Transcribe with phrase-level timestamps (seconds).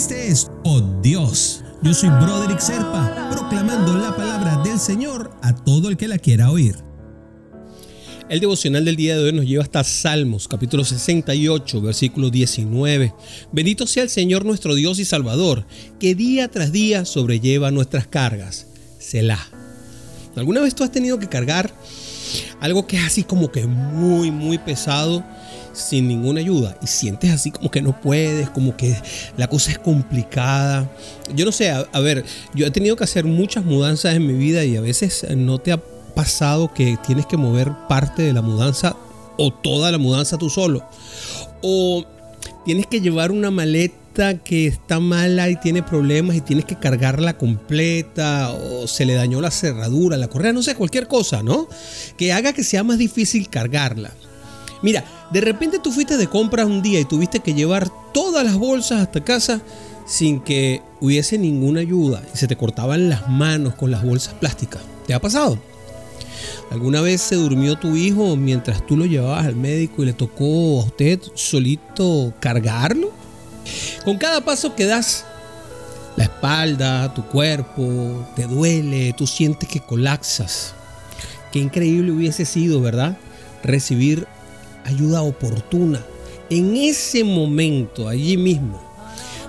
[0.00, 1.62] Este es Oh Dios.
[1.82, 6.50] Yo soy Broderick Serpa, proclamando la palabra del Señor a todo el que la quiera
[6.50, 6.76] oír.
[8.30, 13.12] El devocional del día de hoy nos lleva hasta Salmos, capítulo 68, versículo 19.
[13.52, 15.66] Bendito sea el Señor nuestro Dios y Salvador,
[15.98, 18.68] que día tras día sobrelleva nuestras cargas.
[18.98, 19.50] Selah.
[20.34, 21.74] ¿Alguna vez tú has tenido que cargar
[22.60, 25.24] algo que es así como que muy, muy pesado?
[25.72, 28.96] sin ninguna ayuda y sientes así como que no puedes, como que
[29.36, 30.90] la cosa es complicada.
[31.34, 34.64] Yo no sé, a, ver, yo he tenido que hacer muchas mudanzas en mi vida
[34.64, 35.80] y a veces no te ha
[36.14, 38.96] pasado que tienes que mover parte de la mudanza
[39.36, 40.84] o toda la mudanza tú solo.
[41.62, 42.04] O
[42.64, 47.38] tienes que llevar una maleta que está mala y tiene problemas y tienes que cargarla
[47.38, 51.68] completa o se le dañó la cerradura, la correa, no sé, cualquier cosa, ¿no?
[52.18, 54.10] Que haga que sea más difícil cargarla.
[54.82, 58.56] Mira, de repente tú fuiste de compras un día y tuviste que llevar todas las
[58.56, 59.62] bolsas hasta casa
[60.06, 64.82] sin que hubiese ninguna ayuda y se te cortaban las manos con las bolsas plásticas.
[65.06, 65.58] ¿Te ha pasado?
[66.70, 70.82] ¿Alguna vez se durmió tu hijo mientras tú lo llevabas al médico y le tocó
[70.82, 73.09] a usted solito cargarlo?
[74.04, 75.24] Con cada paso que das,
[76.16, 80.74] la espalda, tu cuerpo, te duele, tú sientes que colapsas.
[81.52, 83.16] Qué increíble hubiese sido, ¿verdad?
[83.62, 84.26] Recibir
[84.84, 86.00] ayuda oportuna
[86.48, 88.80] en ese momento, allí mismo.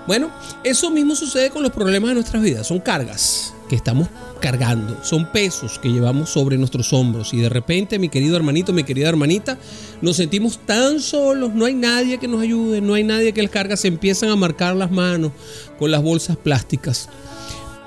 [0.08, 0.32] Bueno,
[0.64, 2.68] eso mismo sucede con los problemas de nuestras vidas.
[2.68, 4.10] Son cargas que estamos
[4.42, 8.84] cargando, son pesos que llevamos sobre nuestros hombros y de repente, mi querido hermanito, mi
[8.84, 9.58] querida hermanita,
[10.02, 13.50] nos sentimos tan solos, no hay nadie que nos ayude, no hay nadie que les
[13.50, 15.32] carga, se empiezan a marcar las manos
[15.80, 17.08] con las bolsas plásticas.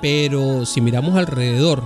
[0.01, 1.85] Pero si miramos alrededor,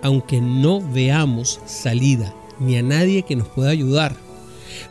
[0.00, 4.16] aunque no veamos salida ni a nadie que nos pueda ayudar,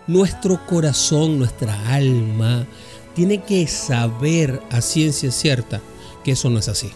[0.05, 2.67] nuestro corazón, nuestra alma,
[3.15, 5.81] tiene que saber a ciencia cierta
[6.23, 6.91] que eso no es así.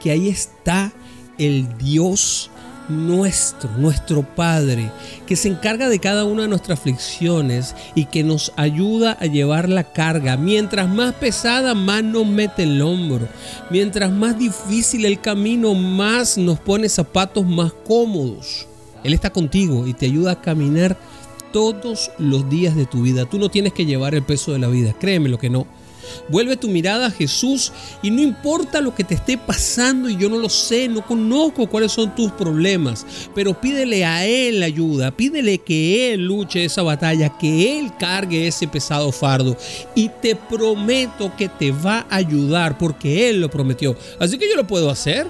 [0.00, 0.92] Que ahí está
[1.38, 2.50] el Dios
[2.88, 4.90] nuestro, nuestro Padre,
[5.26, 9.68] que se encarga de cada una de nuestras aflicciones y que nos ayuda a llevar
[9.68, 10.36] la carga.
[10.36, 13.28] Mientras más pesada, más nos mete el hombro.
[13.70, 18.66] Mientras más difícil el camino, más nos pone zapatos más cómodos.
[19.02, 20.96] Él está contigo y te ayuda a caminar
[21.52, 23.26] todos los días de tu vida.
[23.26, 25.66] Tú no tienes que llevar el peso de la vida, créeme lo que no.
[26.28, 27.72] Vuelve tu mirada a Jesús
[28.02, 31.68] y no importa lo que te esté pasando y yo no lo sé, no conozco
[31.68, 37.36] cuáles son tus problemas, pero pídele a Él ayuda, pídele que Él luche esa batalla,
[37.38, 39.56] que Él cargue ese pesado fardo
[39.94, 43.96] y te prometo que te va a ayudar porque Él lo prometió.
[44.18, 45.26] Así que yo lo puedo hacer.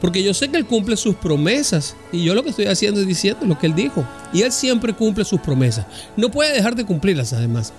[0.00, 1.96] Porque yo sé que Él cumple sus promesas.
[2.12, 4.06] Y yo lo que estoy haciendo es diciendo lo que Él dijo.
[4.34, 5.86] Y Él siempre cumple sus promesas.
[6.14, 7.72] No puede dejar de cumplirlas además.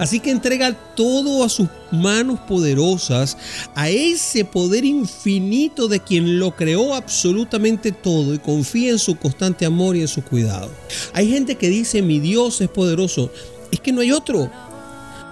[0.00, 3.36] Así que entrega todo a sus manos poderosas,
[3.74, 9.66] a ese poder infinito de quien lo creó absolutamente todo y confía en su constante
[9.66, 10.70] amor y en su cuidado.
[11.12, 13.30] Hay gente que dice, mi Dios es poderoso.
[13.70, 14.50] Es que no hay otro.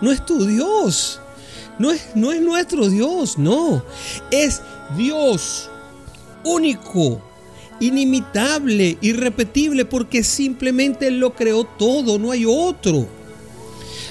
[0.02, 1.18] No es tu Dios.
[1.78, 3.82] No es, no es nuestro Dios, no.
[4.30, 4.60] Es
[4.98, 5.70] Dios
[6.44, 7.22] único,
[7.80, 13.08] inimitable, irrepetible, porque simplemente Él lo creó todo, no hay otro.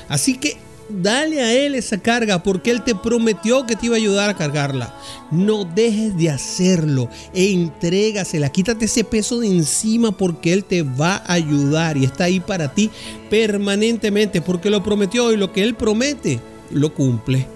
[0.10, 0.58] Así que
[0.90, 4.36] dale a Él esa carga porque Él te prometió que te iba a ayudar a
[4.36, 4.98] cargarla.
[5.32, 8.50] No dejes de hacerlo e entrégasela.
[8.50, 12.74] Quítate ese peso de encima porque Él te va a ayudar y está ahí para
[12.74, 12.90] ti
[13.30, 16.40] permanentemente porque lo prometió y lo que Él promete
[16.72, 17.48] lo cumple.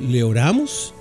[0.00, 0.94] Le oramos.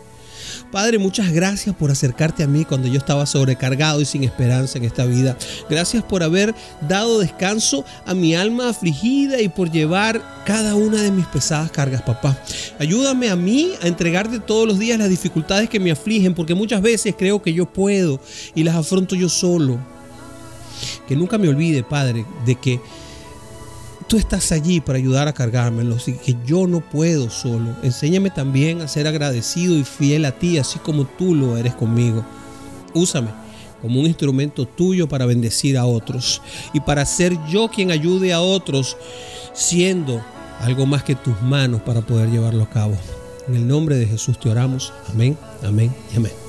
[0.72, 4.85] Padre, muchas gracias por acercarte a mí cuando yo estaba sobrecargado y sin esperanza en
[4.85, 5.38] esta vida.
[5.69, 6.56] Gracias por haber
[6.88, 12.01] dado descanso a mi alma afligida y por llevar cada una de mis pesadas cargas,
[12.01, 12.38] papá.
[12.80, 16.81] Ayúdame a mí a entregarte todos los días las dificultades que me afligen, porque muchas
[16.81, 18.19] veces creo que yo puedo
[18.56, 19.80] y las afronto yo solo.
[21.07, 22.80] Que nunca me olvide, Padre, de que
[24.12, 27.74] tú estás allí para ayudar a cargármelo, y que yo no puedo solo.
[27.81, 32.25] Enséñame también a ser agradecido y fiel a ti, así como tú lo eres conmigo.
[32.94, 33.30] Úsame
[33.81, 36.42] como un instrumento tuyo para bendecir a otros
[36.74, 38.98] y para ser yo quien ayude a otros,
[39.54, 40.22] siendo
[40.60, 42.98] algo más que tus manos para poder llevarlo a cabo.
[43.48, 44.92] En el nombre de Jesús te oramos.
[45.10, 46.40] Amén, amén y amén.